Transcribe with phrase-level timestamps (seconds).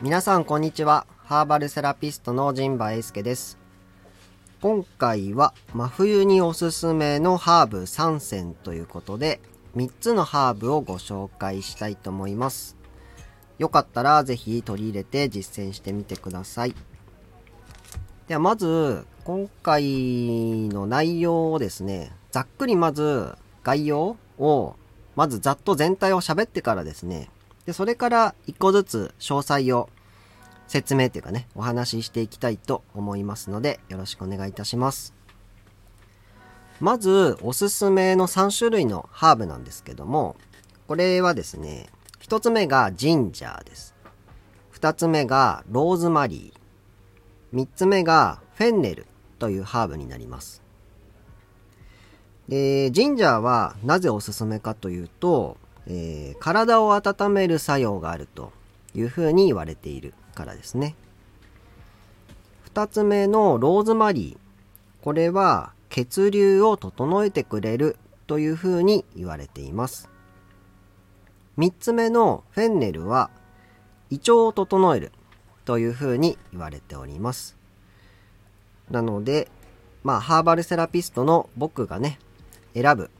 [0.00, 1.06] 皆さんこんにちは。
[1.18, 3.58] ハーバルセラピストの陣馬英介です。
[4.62, 9.38] 今回は真冬におすすめのハーブ3選ということで
[9.76, 12.74] 3つのハーブをご紹介したいと思います。
[13.58, 16.74] よかったらぜひ取り入れて実践してみてください。
[18.28, 24.76] ではまず今回の内容をですねざっくりまず概要を
[25.16, 27.30] まずざっと全体を喋ってからですね
[27.68, 29.90] で、それから一個ずつ詳細を
[30.68, 35.12] 説明というかね、お話ししていきたいと思いますので、よろしくお願いいたします。
[36.80, 40.36] まず、おすすめの3種類のハーブなんですけども、
[40.86, 41.90] これはですね、
[42.22, 43.94] 1つ目がジンジャーです。
[44.72, 47.54] 2つ目がローズマリー。
[47.54, 49.06] 3つ目がフェンネル
[49.38, 50.62] というハーブになります。
[52.48, 55.56] で、ジンジャーはなぜおすすめかというと、
[55.86, 58.52] えー、体を温める作用があると
[58.94, 60.94] いうふうに言われているからですね。
[62.74, 65.04] 2つ目のローズマリー。
[65.04, 70.08] これは血流を整えてくれるというふうに言われています。
[71.58, 73.30] 3つ目のフェンネルは
[74.10, 75.12] 胃腸を整える
[75.64, 77.56] というふうに言われております。
[78.90, 79.48] なので、
[80.02, 82.18] まあ、ハーバルセラピストの僕がね、
[82.74, 83.10] 選ぶ。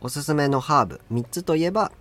[0.00, 1.92] おすすめのハーブ3つといえば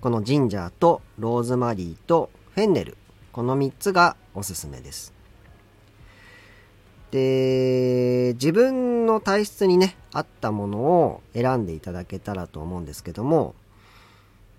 [0.00, 2.96] このジンジャーとローズマリーとフェンネル。
[3.32, 5.12] この3つがおすすめです。
[7.10, 13.54] で自分の体質にね合ったものを選んでいただけたらと思うんですけども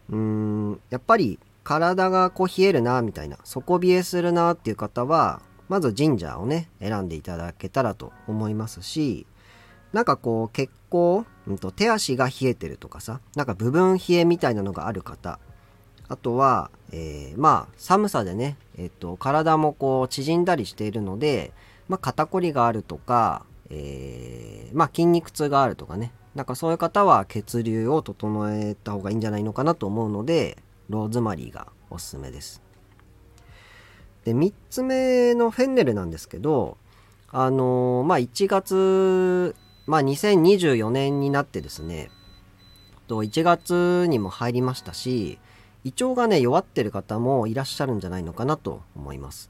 [0.10, 9.28] うんやっぱり体がこう冷えるなみたいな底冷えするなっていう方はまずジンジャーをね選んでいただけたらと思いますし
[9.94, 15.40] なんかこう血行、うんと、手足が冷えてるとかさ、なんか部分冷えみたいなのがある方、
[16.08, 21.54] あとは、えー、まあ寒さでね、えっ、と、体もこう縮んだりしているので、
[21.88, 30.58] まあ肩こりがあるとか、えー、まあ筋肉痛があるとかね、なんかそういう方は血流を整えた方がいいんじゃないのかなと思うので、
[30.90, 32.62] ローズマリーがおすすめです。
[34.26, 36.78] で、3つ目のフェンネルなんですけど、
[37.32, 39.56] あのー、まあ1月
[39.90, 42.12] まあ2024年になってですね、
[43.08, 45.40] と1月にも入りましたし、
[45.84, 49.50] 胃腸がね、弱ってる方もいらっしゃるんじゃないのかなと思います。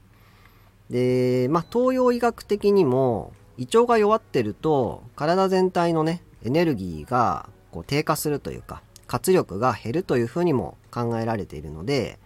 [0.88, 12.18] で、まあ東洋医学的にも、胃腸が弱ってると、体全体のね、エネルギーがこう低下するというか、活力が減るというふうにも考えられているので、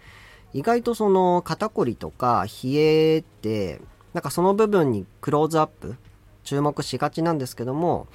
[0.53, 3.81] 意外とその肩こりとか冷えって、
[4.13, 5.97] なんかその部分にクローズアップ
[6.45, 8.07] 注目しがちなんですけども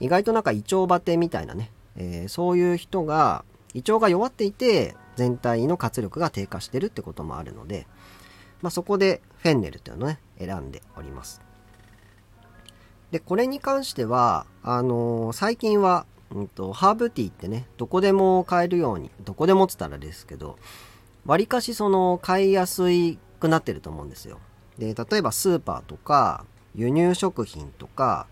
[0.00, 7.86] 意外となんか胃腸バテみたいなね、えー、そういう人が胃腸が弱っていて全体の活力が低下してるってこともあるので、
[8.62, 11.40] まあ、そこでフェンネルっていうのをね選んでおります。
[13.10, 20.58] でこれに関してはあのー、最近は、うんと、ハーブティーってねどこでも買えるようにどこでもっつったらですけど
[21.24, 22.82] わりかしその買いやす
[23.38, 24.40] くなってると思うんですよ。
[24.78, 28.26] で例えばスーパーとか輸入食品とか、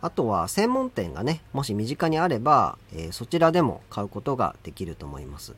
[0.00, 5.54] あとは専門店がね、もし身近にあれば、えー、そちらでも買うことができると思います。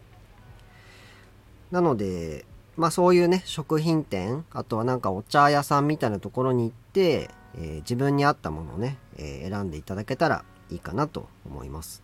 [1.71, 2.47] なので、
[2.77, 12.03] まあそういうね、食品店、あとはなんかお茶屋さんみたいなところに行って、えー、自分に合ったものをね、えー、選んでいただけたらいいかなと思います。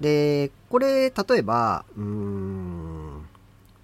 [0.00, 3.28] で、これ、例えば、うーん、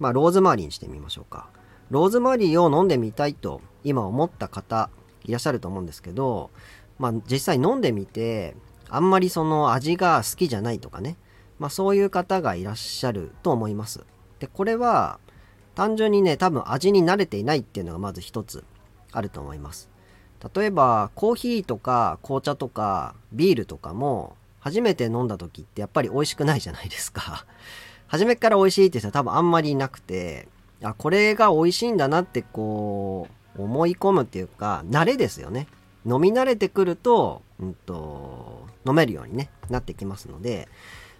[0.00, 1.46] まあローズマリーにしてみましょうか。
[1.90, 4.90] ローズマリーを飲んでみたいと今思った方
[5.24, 6.50] いらっしゃると思うんですけど、
[6.98, 8.56] まあ実際飲んでみて、
[8.88, 11.16] あんまりその味が好きじゃないとかね、
[11.58, 14.04] まあそういう方がいらっしゃると思います。
[14.40, 15.18] で、これは
[15.74, 18.64] 単純にね、多分味に慣れていないっていうのがまず一つ
[19.12, 19.88] あると思います。
[20.54, 27.46] 例えばコーヒーとか紅茶とかビールとかも初めて飲んだ時ってやっぱり美味しくないじゃないですか。
[28.08, 30.48] 初めから美味しいって人は多分あんまりいなくて、
[30.82, 35.66] あ、これが美味しいんだなってこう、思い込むっていうか、慣れですよね。
[36.04, 40.68] 飲み慣れてくると、うんと、飲めるようにね、なってきますので、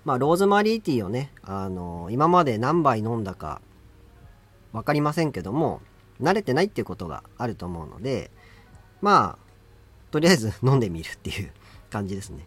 [0.05, 3.61] まあ、ローズマリーティーをね、あの、今まで何杯飲んだか、
[4.73, 5.81] わかりませんけども、
[6.23, 8.31] 慣れてないっていうことがあると思うので、
[9.03, 9.47] まあ、
[10.11, 11.51] とりあえず 飲んでみるっていう
[11.91, 12.47] 感じですね。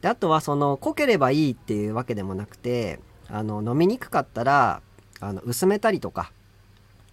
[0.00, 4.82] で、あとはその、濃ければいいっていうわけでもなくて、あの、飲みにくかったら、
[5.20, 6.32] あの、薄めたりとか、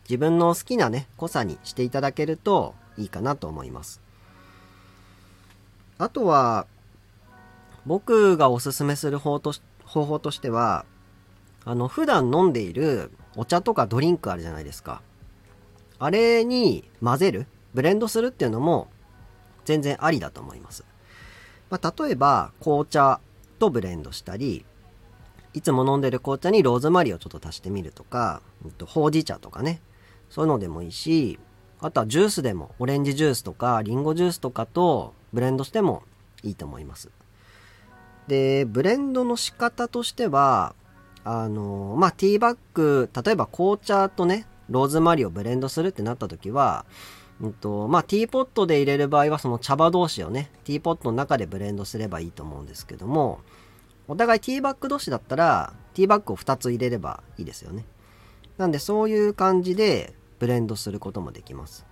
[0.09, 4.01] 自分の好きなね、濃さにしていただけるといいかなと思います。
[5.97, 6.67] あとは、
[7.85, 9.53] 僕がおすすめする方と
[9.85, 10.85] 方法としては、
[11.65, 15.01] あの、普段飲んでいるお茶とかドリンクあるじゃないですか。
[15.99, 18.87] あれに混ぜる、ブレンドするっていうのも
[19.65, 20.83] 全然ありだと思います。
[21.69, 23.19] まあ、例えば、紅茶
[23.59, 24.65] とブレンドしたり、
[25.53, 28.41] いつも飲んでる紅茶にローズマリーをちょっと足してみるとか、
[28.85, 29.81] ほうじ茶とかね、
[30.33, 31.37] そういうのでもいいし、
[31.79, 36.01] あとはジュースでも、オレンジジュースとか、リンゴジュースとかとブレンドしても
[36.41, 37.11] いいと思います。
[38.27, 40.73] で、ブレンドの仕方としては、
[41.23, 46.87] あの、まあ、ティーバッグ、例えば紅茶とね、ローズマリーをブレンドするってなった時は、
[47.39, 53.41] うんと、まあ、ティーポットで入れる場合はその茶葉同士をね、ティーポットの中でブレンドすればいいと思うんですけども、
[54.07, 57.85] お互いティーバッグ同士だったら、ティーバッグを2つ入れればいいですよね。
[58.57, 60.13] なんでそういう感じで
[60.43, 61.85] ブレンドすることもできます。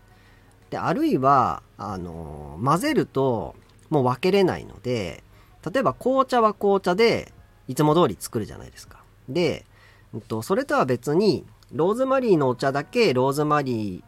[0.72, 3.56] で、あるいは、あの混ぜると
[3.90, 5.24] もう分けれないので、
[5.72, 7.32] 例えば紅茶は紅茶で
[7.70, 9.04] いつも通り作るじゃないですか。
[9.30, 9.66] で、
[10.14, 14.04] えっと、それとは別に、ローズマリーのお茶だけローズマリー、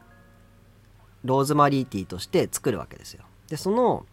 [1.23, 3.23] ローズマリーティーとして作るわけですよ。
[3.47, 4.05] で、その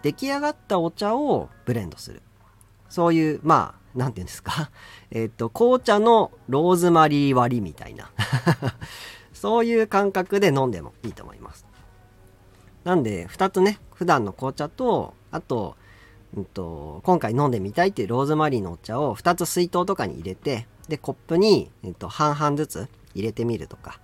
[0.00, 2.22] 出来上がったお茶をブレンドする。
[2.88, 4.70] そういう、まあ、なんていうんですか？
[5.12, 8.10] えっと、紅茶のローズマリー割りみたいな。
[9.44, 11.66] そういう感覚で飲んでもいいと思います。
[12.82, 15.76] なんで、2つね、普段の紅茶と、あと、
[16.34, 24.00] うんと、今回飲んでみたいっていうローズマリーのお茶を2つ水筒とかに入れて、で、コップに、えっと、半々ずつ入れてみるとか、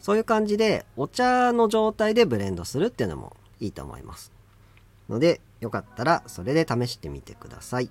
[0.00, 4.32] そういう感じでお茶の状態でブレンドするっていうのもいいと思います。
[5.08, 7.88] ので、よかったらそれで試してみてください。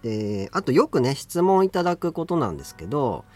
[0.00, 3.26] で、あとよくね、質問いただくことなんですけど、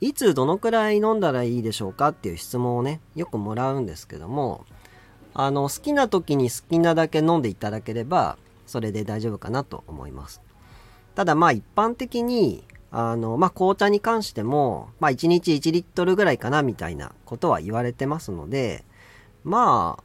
[0.00, 4.66] いつどのくらい飲んだらいいでしょうかっていう質問をね、よくもらうんですけども、
[5.32, 10.42] あの、好きな時に好きなだけ飲んでいただければ、それで大丈夫かなと思います。
[11.14, 18.84] ただまあ一般的に、あの、まあ紅茶に関しても、まあ1日1リットルぐらいかなみたいなことは言われてますので、
[19.44, 20.02] まあ、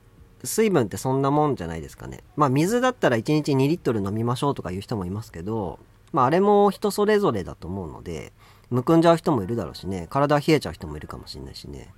[0.47, 2.23] 水分ってそんなもんじゃないですかね。
[2.37, 5.79] まあ水だったら1日2リットル飲みましょうとか言う人もいますけど、
[6.13, 8.31] まああれも人それぞれだと思うので、
[8.71, 11.93] むくんじゃう人もいるだろうしね、体冷えちゃう人もいるかもしれないしね。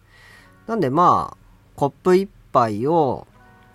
[0.68, 1.38] なんでまあ、
[1.76, 3.28] コップ1杯を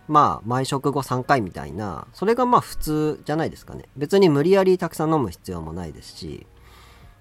[0.08, 3.84] まあ、毎食後3回みたいな、それがまあ普通じゃないですかね。
[3.96, 6.46] 別に無理やりたくさん飲む必要もないですし、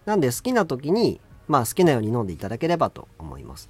[0.06, 1.20] なんで好きな時に、
[1.50, 3.70] まあ好きなように飲んでいただければと思います。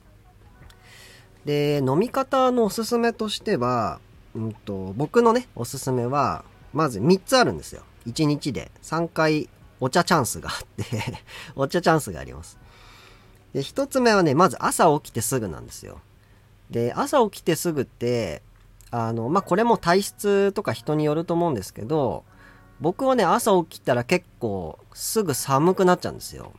[1.46, 4.00] で、飲み方のおすすめとしては、
[4.36, 7.82] うんと、僕のね、おすすめは、まず3つあるんですよ。
[8.06, 9.50] 1日で3回
[9.80, 11.02] お茶チャンスがあって
[11.56, 12.58] お茶チャンスがあります。
[13.54, 16.02] で、1つ目はね、まず朝起きてすぐなんですよ。
[16.70, 18.42] で、朝起きてすぐって、
[18.92, 22.24] あの、まあ、これも体質とか人によると思うんですけど、
[22.80, 26.52] 僕はね、朝起きたら結構すぐ寒くなっちゃうんですよ。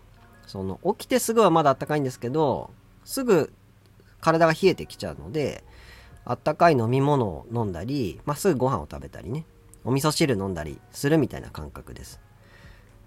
[0.47, 2.71] その、起きてすぐはまだ暖かいんですけど、
[3.05, 3.53] すぐ
[4.21, 5.65] 体が冷えてきちゃうので、
[6.25, 9.45] あったかい飲み物を飲んだり、まあ、すぐご飯を食べたりね、
[9.85, 12.21] お味噌汁飲んだりするみたいな感覚です。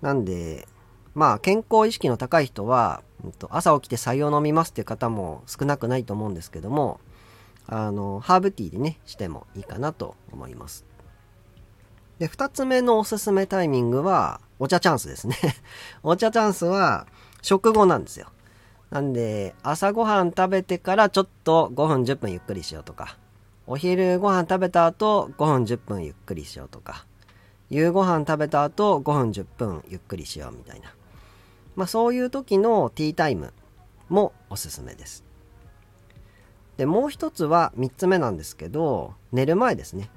[0.01, 0.67] なんで、
[1.13, 3.03] まあ、健康意識の高い人は、
[3.49, 6.99] 朝起きて採用飲みますっていう方も少なくないと思うんですけども、
[7.67, 10.85] あの、ハーブティーでね、してもいいかなと思います。
[12.19, 15.35] で、二つ目のおすすめタイミングは、お茶チャンスですね
[16.03, 17.07] お茶チャンスは、
[17.41, 18.27] 食後なんですよ。
[18.91, 23.17] なんで、朝ごはん食べてからちょっと5分10分ゆっくりしようとか、
[23.67, 27.05] お昼ご飯食べた後5分10分ゆっくりしようとか、
[27.71, 30.93] 夕ご飯食べた後5分10分ゆっくりしようみたいな。
[31.75, 33.53] まあそういう時のティータイム
[34.09, 35.23] もおすすめです。
[36.75, 40.09] で、もう一つは3つ目なんですけど、寝る前ですね。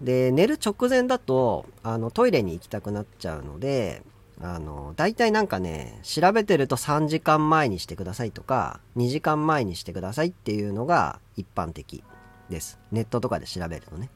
[0.00, 4.02] で、寝る直前だと、あの、トイレに行きたくなっちゃうので、
[4.40, 12.04] あの、大体なんかね、調べてると3時間前にしてくださいとか、2時間前にしてくださいっていうのが一般的
[12.50, 12.78] です。
[12.92, 14.10] ネットとかで調べるとね。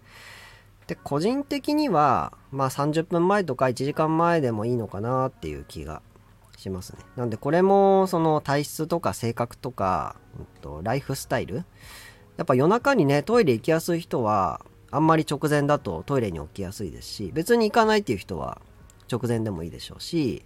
[0.88, 6.02] で、個人的には、まあ30分前とか1時間前でもいいのかなっていう気が
[6.58, 6.98] しますね。
[7.16, 11.64] なんでこれもその体質とか性格とか、うんと、ライフスタイル
[12.36, 18.60] やっぱ夜中にねトイレ行きやすい人はあんまり直前だとトイレに起きやすいですし別に行かないっていう人は
[19.10, 20.44] 直前でもいいでしょうし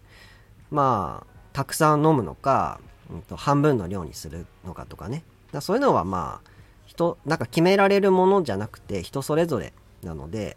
[0.70, 2.80] まあたくさん飲むのか、
[3.10, 5.22] うんと、半分の量にするのかとかね
[5.52, 6.50] だそういうのはまあ
[6.86, 9.72] 人なんか決められるものじゃなくて人それぞれ
[10.02, 10.56] なので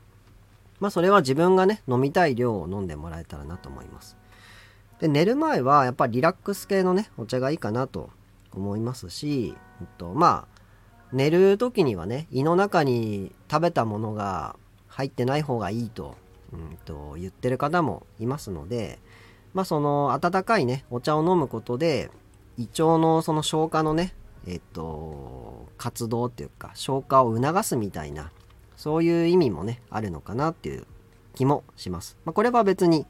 [0.79, 4.17] まあそれは自分がね飲みたい量を飲んでもらえたらなと思います。
[4.99, 8.09] で、寝る前はやっぱりリラックス系のね、お茶がいいかなと
[8.53, 10.61] 思いますし、えっと、まあ、
[11.11, 14.55] 寝る時にはね、胃の中に食べたものが
[14.87, 16.15] 入ってない方がいいと
[16.53, 18.99] うんと、言ってる方もいますので、
[19.53, 22.09] まあその温かいね、お茶を飲むことで、
[22.57, 24.13] 胃腸のその消化のね、
[24.47, 28.31] えっと、活動っていうか、消化を促すみたいな、
[28.75, 30.86] そういう意味もね、あるのかなっていう
[31.34, 32.17] 気もします。
[32.25, 33.05] まあこれは別に、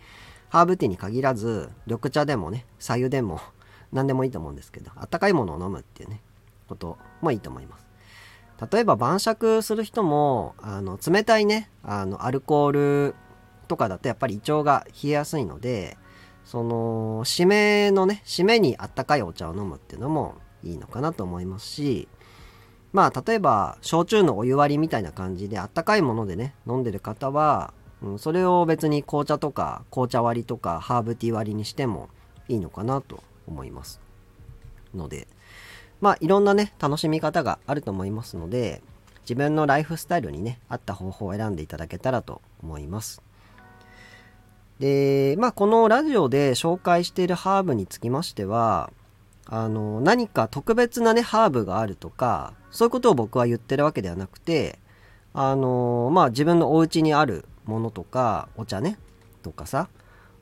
[0.50, 3.40] ハーブティーに限らず、緑茶でもね、白湯でも、
[3.92, 6.22] 何でもいいと思うんですけど、あったかいものを飲むっていうね、
[6.68, 7.86] こともいいと思います。
[8.72, 13.16] 例えば晩酌する人も、あの、冷たいね、あの、アルコール
[13.68, 15.98] とかだとやっぱり胃腸が冷えやすいので、
[16.46, 22.08] その、締めのね、締めにあったかいお茶を飲むっていうのもいいのかなと思いますし、
[22.96, 32.08] まあ、例えば、焼酎のお湯割りみたいな感じであったかいものでね、飲んでる方は、うん、それを別に紅茶とか紅茶割りとかハーブティー割りにしても
[32.48, 34.00] いいのかなと思います。
[34.94, 35.28] ので、
[36.00, 38.82] まあいろんなね、楽しみ方があると思いますので、
[39.24, 43.22] 自分のライフスタイルにね、合った方法を選んでいただけたらと思います。
[44.80, 48.90] で、まあこのラジオで紹介しているハーブにつきましては、
[49.46, 54.80] あの、何か特別なね、ハーブがあるとか、そういうことを僕は言ってるわけではなくて、
[55.34, 58.98] あの、まあ自分のお家にあるものとか、お茶ね、
[59.44, 59.88] とかさ、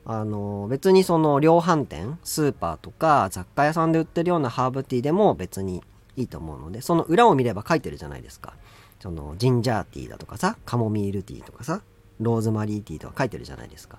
[0.06, 5.82] あの、別にその量販店、スーパーとか雑貨屋さんで売ってるようなハーブティーでも別に
[6.16, 8.54] いいと思うので、その裏を見れば書いてるじゃないですか。
[9.00, 11.82] そのジンジャーティーだとかさ、カモミールティーとかさ、
[12.20, 13.98] ローズマリーティーとか書いてるじゃないですか。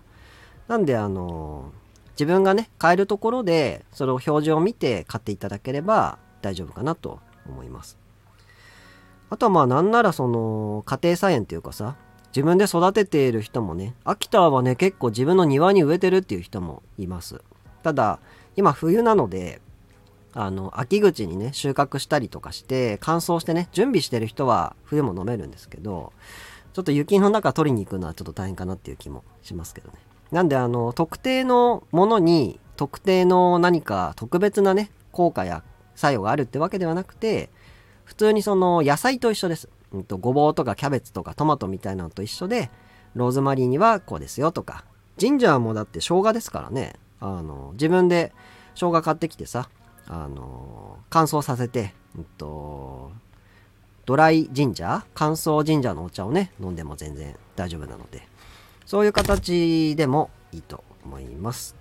[0.68, 1.72] なんであの、
[2.16, 7.98] 自分がね、買えるところで、それを表示を見て買っていただければ大丈夫かなと思います。
[9.30, 11.96] あとはまあなんならその、家庭菜園っていうかさ、
[12.28, 17.42] 自分で育てている人もね、秋田はね、結構自分の庭に植えてるっていう人もいます。
[17.84, 18.20] ただ、
[18.56, 19.62] 今冬なので、
[20.34, 26.12] あの、秋口にね、収穫したりとかして、乾燥してね、準備してる人は冬も飲めるんですけど、
[26.74, 29.98] ちょっと雪の中取りに行くのはちょっと大変かなっていう気もしますけどね。
[30.36, 35.64] なんであの、特定のものに、特定の何か特別なね、効果や
[35.96, 37.50] 作用があるってわけではなくて、
[38.04, 39.70] 普通にその野菜と一緒です。
[39.94, 42.70] うんと、ごぼうとかキャベツとかトマトみたいなのと一緒で、
[43.14, 44.84] ローズマリーにはこうですよとか、
[45.16, 48.34] ジンジャーもだって生姜ですからね、あの、自分で
[48.74, 49.70] 生姜買ってきてさ、
[50.06, 53.10] あの、乾燥させて、うんと、
[54.06, 55.04] ドライジンジャー？
[55.14, 58.28] 乾燥ジンジャーのお茶をね、飲んでも全然大丈夫なので、
[58.86, 61.76] そういう形でもいいと思います。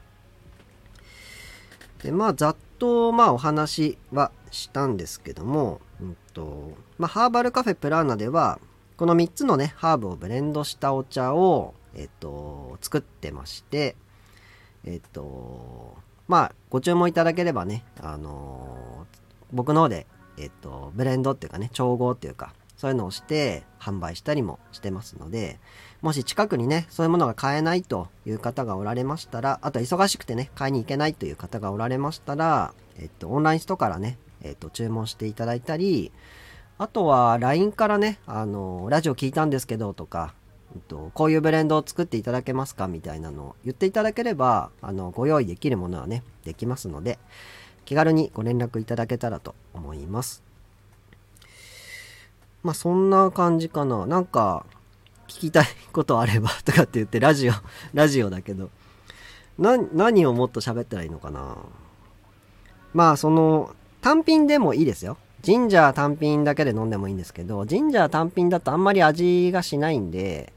[2.02, 8.58] で、まあ、ざっと、まあ、お話はしたんですけども、うんと、まあ、ハーバルカフェプラーナでは、
[8.96, 13.96] この3つのね、ハーブをブレンドしたお茶を、えっと、作ってまして、
[14.84, 15.96] えっと、
[16.28, 19.06] まあ、ご注文いただければね、あの
[19.52, 20.06] 僕の方で、
[20.38, 25.58] えっと、ブレンドっていうかね、調合っていうか、そういうのをして販売したりもしてますので、
[26.04, 36.12] もし近くにね、そういうものが買えないという方がおられましたら、あと忙しくてね、買いに行けないという方がおられましたら、えっと、オンラインストからね、えっと、注文していただいたり、
[36.76, 40.34] あとは LINE からね、あの、ラジオ聞いたんですけどとか、
[40.74, 47.18] えっと、こういうブレンドを作っていただけますかみたいなのを言っていただければ、あの、ご用意できるものはね、できますので、
[47.86, 50.42] 気軽にご連絡いただけたらと思います。
[52.62, 54.04] まあ、そんな感じかな。
[54.04, 54.66] なんか、
[55.28, 57.52] 聞きたいことあればとかって言って、ラジオ、
[57.94, 58.70] ラジオだけど、
[59.58, 61.56] な、何をもっと喋ったらいいのかな？
[62.92, 65.16] まあ、その、単品でもいいですよ。
[65.42, 70.52] ジンジャー単品だけで飲んでもいいんですけど、ジンジャー単品だとあんまり味がしないんで、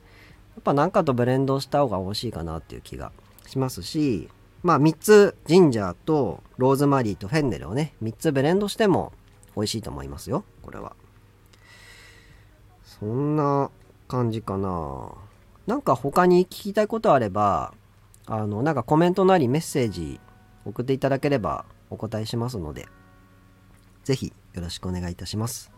[0.55, 3.11] やっぱなんかとブレンドした方が美味しいかなっていう気が
[3.45, 4.29] しますし、
[4.63, 9.11] まあ3つジンジャーとローズマリーとフェンネルをね、3つブレンドしても
[9.55, 10.95] 美味しいと思いますよ、これは。
[12.83, 13.69] そんな
[14.07, 15.11] 感じかな。
[15.65, 17.73] なんか他に聞きたいことあれば、
[18.25, 20.19] あの、なんかコメントなりメッセージ
[20.65, 22.87] 送っていただければお答えしますので、
[24.03, 25.71] ぜひよろしくお願いいたします。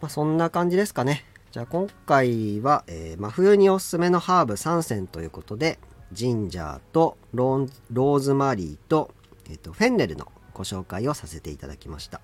[0.00, 1.24] まあ、そんな感じですかね。
[1.52, 5.78] じゃあ今回は、えー、真冬におすすめのハーブ3選ということで、
[6.12, 9.12] ジンジャーとローズマリーと、
[9.48, 12.20] えーと、フェンネルのご紹介をさせていただきました。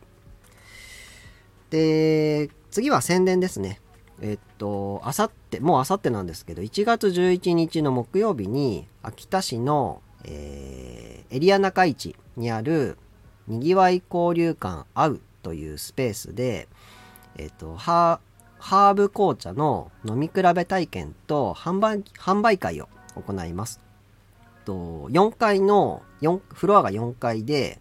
[1.71, 3.81] で、次は宣伝ですね。
[4.23, 12.99] えっと、あさって、もうあさってなんですけど、1月11日の木曜日に、秋田市の、えー、エリア中市にある、
[13.47, 16.69] にぎわい交流館会うというスペースで、
[17.37, 23.81] えっ、と、ハーブ紅茶の飲み比べ体験と販売販売会を行います。
[24.65, 27.81] と4階の4、フロアが4階で、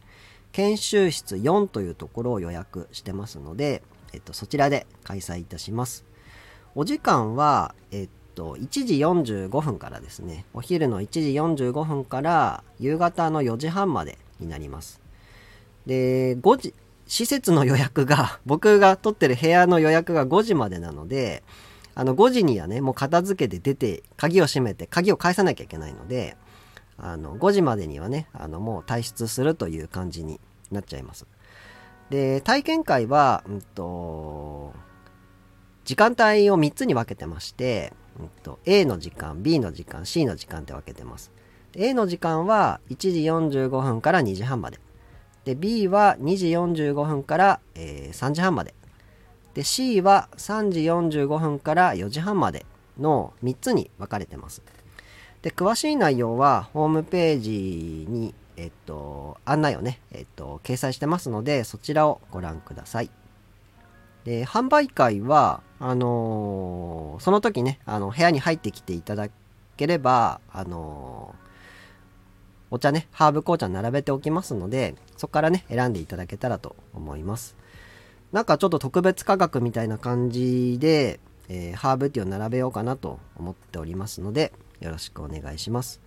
[0.52, 6.06] 研修室4というところを予約してますので、えっと、そちらで開催いたします。
[6.78, 11.22] お時間は、えっと、1時45分からですね、お昼の1時
[11.70, 15.00] 45分から夕方の4時半までになります。
[15.86, 16.74] で、5時、
[17.08, 21.44] 施設の予約が、 僕が取ってる部屋の予約が5時までなので、
[21.96, 26.36] あの5時にはね、もう片付けて出て、鍵を閉めて、鍵を返さなきゃいけないので、
[26.98, 30.42] あの5時までにはね、あのもう退出するという感じに
[30.72, 31.26] なっちゃいます。
[32.10, 34.74] で、体験会は、うんと、
[35.86, 41.32] 時間帯を3つに分けてまして、うんと、A の時間、B の時間、C の時間って分けてます。
[41.76, 44.80] A の時間は1時45分から2時半まで。
[45.46, 48.74] で、B は2時45分から、えー、3時半まで。
[49.54, 52.66] で、C は3時45分から4時半まで
[53.00, 54.64] の3つに分かれてます。
[55.44, 63.10] で、詳しい内容はホームページにえっと、案内をね、えっと、掲載してますので、そちらをご覧ください。
[64.26, 69.30] で、販売会は、あのー、その時ね、あの、部屋に入ってきていただ
[69.78, 71.46] ければ、あのー、
[72.72, 77.56] お茶ね、ハーブ紅茶並べておきますので、そこからね、選んでいただけたらと思います。
[78.32, 86.02] なんかちょっと特別価格みたいな感じで、えー、ハーブティーを並べようかなと思っておりますので、よろしくお願いします。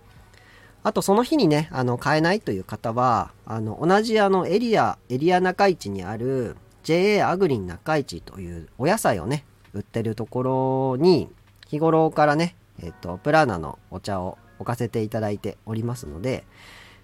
[0.83, 11.29] あとその日にね、あの、買えないという方は、あの、同じあの、エリア、エリア中市にある JA アグリン中市というお野菜をね、売ってるところに、
[11.67, 16.45] 日頃からね、えっと、プラーナのお茶を置かせていただいておりますので、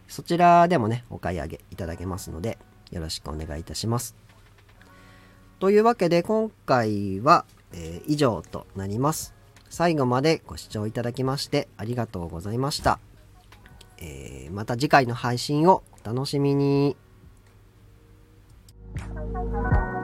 [0.08, 2.58] そちらでもね、お買い上げいただけますので、
[2.92, 4.16] よろしくお願いいたします。
[5.60, 9.36] というわけで、今回は、えー、以上となります。
[9.70, 13.00] 最後までご視聴いただきましてありがとうございました。
[13.98, 16.96] えー、また次回の配信をお楽しみに。
[18.98, 19.95] 拜拜。